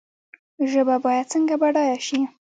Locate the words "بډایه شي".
1.61-2.19